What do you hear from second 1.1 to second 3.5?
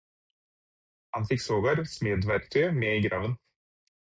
Han fikk sågar smedverktøyet med i graven.